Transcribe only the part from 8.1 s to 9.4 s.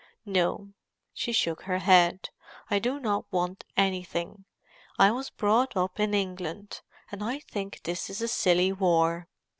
a silly war.